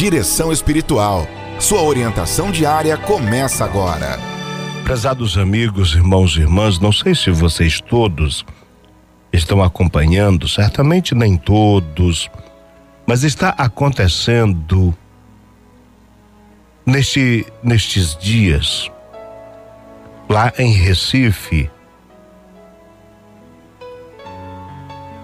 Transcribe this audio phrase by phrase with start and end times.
[0.00, 1.28] Direção Espiritual.
[1.58, 4.18] Sua orientação diária começa agora.
[4.82, 8.46] Prezados amigos, irmãos e irmãs, não sei se vocês todos
[9.30, 12.30] estão acompanhando, certamente nem todos,
[13.06, 14.96] mas está acontecendo
[16.86, 18.90] neste, nestes dias,
[20.30, 21.70] lá em Recife,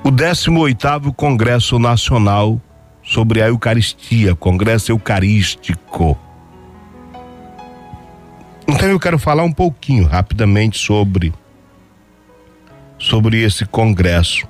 [0.05, 2.61] o 18º Congresso Nacional
[3.07, 6.19] sobre a Eucaristia, Congresso Eucarístico.
[8.67, 11.33] Então eu quero falar um pouquinho rapidamente sobre
[12.99, 14.49] sobre esse congresso.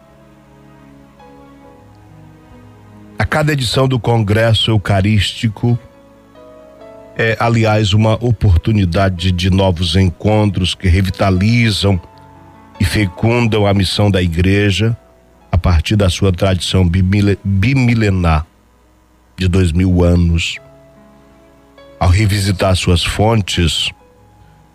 [3.18, 5.78] A cada edição do Congresso Eucarístico
[7.18, 12.00] é, aliás, uma oportunidade de novos encontros que revitalizam
[12.78, 14.96] e fecundam a missão da igreja
[15.56, 16.86] a partir da sua tradição
[17.42, 18.46] bimilenar
[19.38, 20.58] de dois mil anos.
[21.98, 23.90] Ao revisitar suas fontes,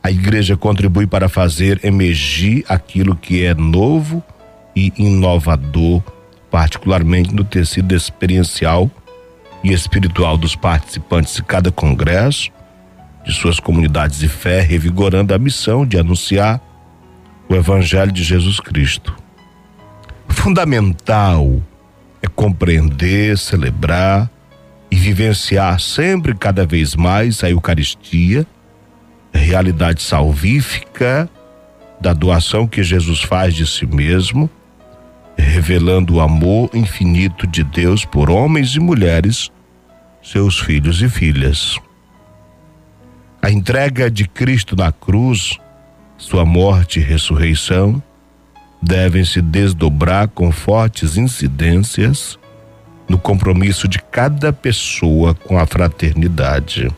[0.01, 4.23] a igreja contribui para fazer emergir aquilo que é novo
[4.75, 6.01] e inovador,
[6.49, 8.89] particularmente no tecido experiencial
[9.63, 12.49] e espiritual dos participantes de cada congresso,
[13.23, 16.59] de suas comunidades de fé, revigorando a missão de anunciar
[17.47, 19.20] o Evangelho de Jesus Cristo.
[20.41, 21.61] Fundamental
[22.19, 24.27] é compreender, celebrar
[24.89, 28.47] e vivenciar sempre cada vez mais a Eucaristia,
[29.31, 31.29] realidade salvífica
[32.01, 34.49] da doação que Jesus faz de si mesmo
[35.37, 39.51] revelando o amor infinito de Deus por homens e mulheres,
[40.23, 41.77] seus filhos e filhas.
[43.43, 45.59] A entrega de Cristo na cruz,
[46.17, 48.01] sua morte e ressurreição,
[48.81, 52.39] devem se desdobrar com fortes incidências
[53.07, 56.89] no compromisso de cada pessoa com a fraternidade.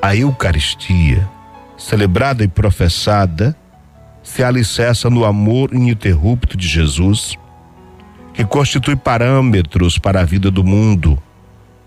[0.00, 1.28] A Eucaristia,
[1.76, 3.56] celebrada e professada,
[4.22, 7.36] se alicerça no amor ininterrupto de Jesus,
[8.32, 11.20] que constitui parâmetros para a vida do mundo,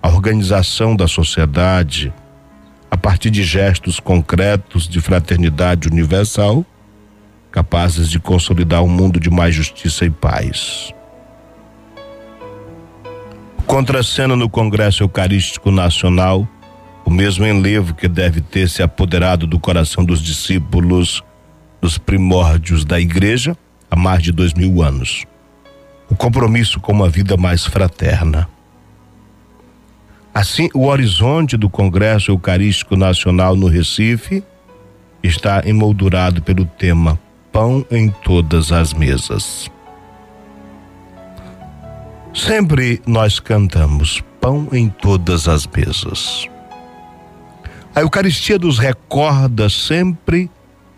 [0.01, 2.13] a organização da sociedade,
[2.89, 6.65] a partir de gestos concretos de fraternidade universal,
[7.51, 10.93] capazes de consolidar um mundo de mais justiça e paz.
[13.67, 16.47] Contracena no Congresso Eucarístico Nacional
[17.03, 21.23] o mesmo enlevo que deve ter se apoderado do coração dos discípulos
[21.81, 23.57] dos primórdios da igreja
[23.89, 25.25] há mais de dois mil anos.
[26.09, 28.47] O compromisso com uma vida mais fraterna.
[30.33, 34.43] Assim, o horizonte do Congresso Eucarístico Nacional no Recife
[35.23, 37.19] está emoldurado pelo tema
[37.51, 39.69] Pão em todas as mesas.
[42.33, 46.47] Sempre nós cantamos Pão em todas as mesas.
[47.93, 50.49] A Eucaristia nos recorda sempre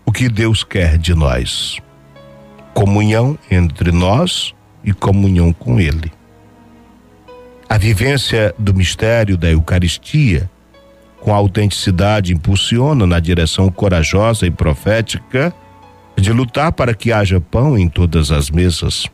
[0.05, 1.79] o que Deus quer de nós:
[2.71, 4.53] comunhão entre nós
[4.83, 6.11] e comunhão com Ele.
[7.67, 10.47] A vivência do mistério da Eucaristia,
[11.19, 15.51] com autenticidade, impulsiona na direção corajosa e profética
[16.15, 19.07] de lutar para que haja pão em todas as mesas.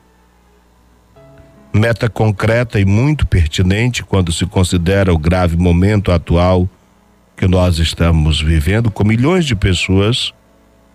[1.74, 6.68] Meta concreta e muito pertinente quando se considera o grave momento atual
[7.38, 10.34] que nós estamos vivendo, com milhões de pessoas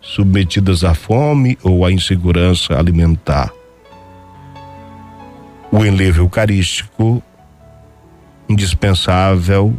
[0.00, 3.50] submetidas à fome ou à insegurança alimentar.
[5.72, 7.22] O enlevo eucarístico,
[8.48, 9.74] indispensável,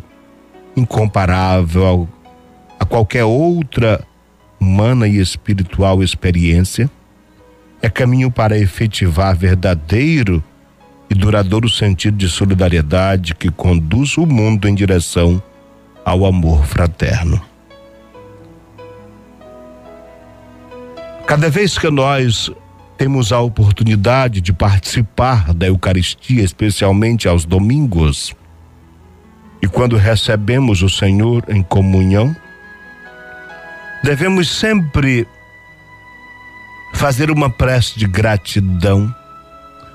[0.75, 2.09] incomparável
[2.79, 4.03] a qualquer outra
[4.59, 6.89] humana e espiritual experiência,
[7.81, 10.43] é caminho para efetivar verdadeiro
[11.09, 15.41] e duradouro sentido de solidariedade que conduz o mundo em direção
[16.03, 17.41] ao amor fraterno.
[21.27, 22.51] Cada vez que nós
[22.97, 28.33] temos a oportunidade de participar da Eucaristia, especialmente aos domingos,
[29.61, 32.35] e quando recebemos o Senhor em comunhão,
[34.05, 35.27] devemos sempre
[36.93, 39.13] fazer uma prece de gratidão.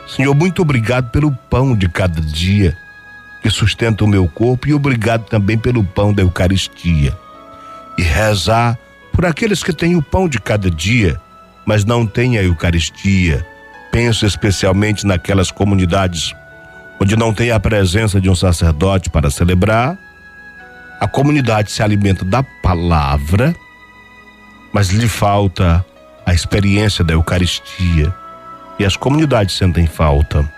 [0.08, 2.76] Senhor, muito obrigado pelo pão de cada dia
[3.40, 7.16] que sustenta o meu corpo e obrigado também pelo pão da Eucaristia.
[7.96, 8.76] E rezar
[9.12, 11.18] por aqueles que têm o pão de cada dia,
[11.64, 13.46] mas não têm a Eucaristia.
[13.92, 16.34] Penso especialmente naquelas comunidades
[17.00, 19.96] onde não tem a presença de um sacerdote para celebrar.
[20.98, 23.54] A comunidade se alimenta da palavra,
[24.72, 25.84] mas lhe falta
[26.25, 28.14] a experiência da Eucaristia.
[28.78, 30.49] E as comunidades sentem falta.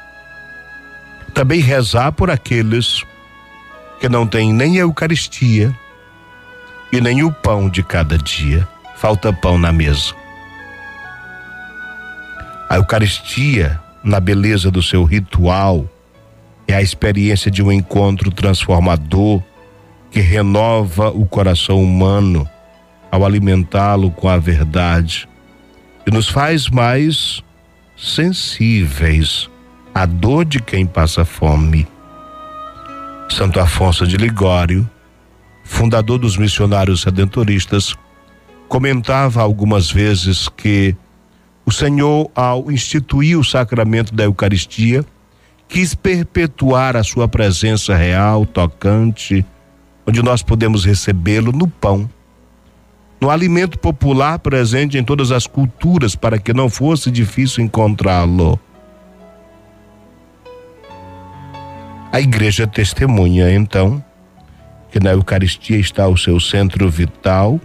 [1.34, 3.02] Também rezar por aqueles
[4.00, 5.74] que não tem nem a Eucaristia
[6.92, 8.68] e nem o pão de cada dia.
[8.96, 10.14] Falta pão na mesa.
[12.68, 15.86] A Eucaristia, na beleza do seu ritual,
[16.68, 19.42] é a experiência de um encontro transformador
[20.10, 22.48] que renova o coração humano
[23.12, 25.28] ao alimentá-lo com a verdade
[26.06, 27.44] e nos faz mais
[27.94, 29.50] sensíveis
[29.94, 31.86] à dor de quem passa fome.
[33.28, 34.88] Santo Afonso de Ligório,
[35.62, 37.94] fundador dos missionários redentoristas,
[38.66, 40.96] comentava algumas vezes que
[41.66, 45.04] o Senhor, ao instituir o sacramento da Eucaristia,
[45.68, 49.44] quis perpetuar a sua presença real, tocante,
[50.06, 52.10] onde nós podemos recebê-lo no pão,
[53.22, 58.58] no alimento popular presente em todas as culturas, para que não fosse difícil encontrá-lo.
[62.10, 64.04] A igreja testemunha, então,
[64.90, 67.60] que na Eucaristia está o seu centro vital,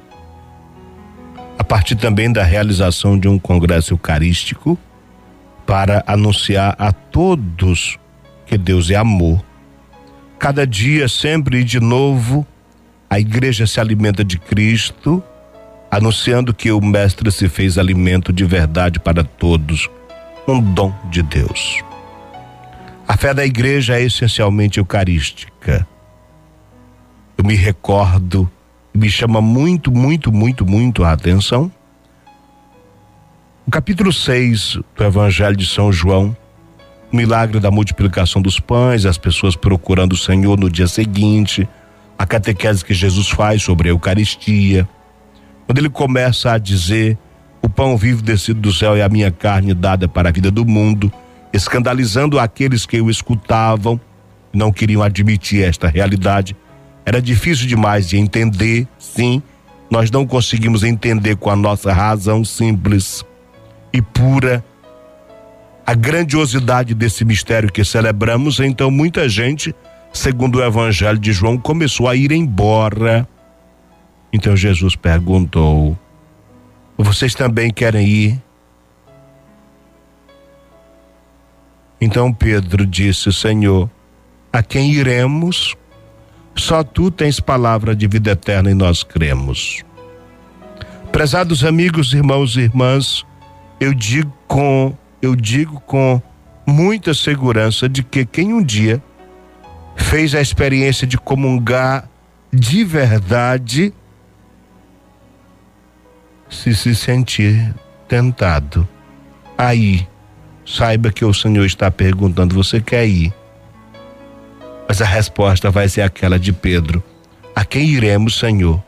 [1.57, 4.77] a partir também da realização de um congresso eucarístico,
[5.65, 7.97] para anunciar a todos
[8.45, 9.43] que Deus é amor.
[10.37, 12.45] Cada dia, sempre e de novo,
[13.09, 15.23] a igreja se alimenta de Cristo,
[15.89, 19.89] anunciando que o Mestre se fez alimento de verdade para todos,
[20.47, 21.81] um dom de Deus.
[23.07, 25.87] A fé da igreja é essencialmente eucarística.
[27.37, 28.49] Eu me recordo,
[28.93, 31.71] me chama muito, muito, muito, muito a atenção
[33.67, 36.33] o capítulo 6 do Evangelho de São João,
[37.11, 41.67] o milagre da multiplicação dos pães, as pessoas procurando o Senhor no dia seguinte,
[42.17, 44.87] a catequese que Jesus faz sobre a Eucaristia,
[45.67, 47.17] quando ele começa a dizer:
[47.61, 50.65] O pão vivo descido do céu é a minha carne dada para a vida do
[50.65, 51.11] mundo,
[51.53, 53.99] escandalizando aqueles que o escutavam,
[54.53, 56.55] não queriam admitir esta realidade.
[57.05, 59.41] Era difícil demais de entender, sim,
[59.91, 63.23] nós não conseguimos entender com a nossa razão simples
[63.93, 64.63] e pura
[65.85, 69.73] a grandiosidade desse mistério que celebramos, então muita gente,
[70.11, 73.25] segundo o Evangelho de João, começou a ir embora.
[74.31, 75.97] Então Jesus perguntou:
[76.97, 78.43] Vocês também querem ir?
[81.99, 83.89] Então Pedro disse: Senhor,
[84.51, 85.75] a quem iremos?
[86.55, 89.83] Só tu tens palavra de vida eterna e nós cremos.
[91.11, 93.23] Prezados amigos, irmãos e irmãs,
[93.79, 96.21] eu digo com eu digo com
[96.65, 99.01] muita segurança de que quem um dia
[99.95, 102.07] fez a experiência de comungar
[102.53, 103.93] de verdade
[106.49, 107.73] se se sentir
[108.07, 108.87] tentado
[109.57, 110.07] aí
[110.65, 113.33] saiba que o Senhor está perguntando você quer ir?
[114.87, 117.03] Mas a resposta vai ser aquela de Pedro.
[117.55, 118.81] A quem iremos Senhor?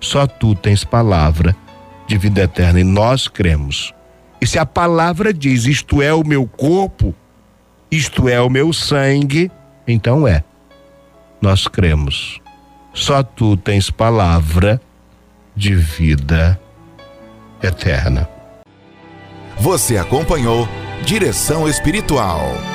[0.00, 1.54] Só tu tens palavra
[2.06, 3.92] de vida eterna e nós cremos.
[4.40, 7.14] E se a palavra diz: Isto é o meu corpo,
[7.90, 9.50] isto é o meu sangue,
[9.86, 10.42] então é.
[11.40, 12.40] Nós cremos.
[12.92, 14.80] Só tu tens palavra
[15.54, 16.58] de vida
[17.64, 18.28] eterna.
[19.58, 20.68] Você acompanhou
[21.04, 22.73] Direção Espiritual.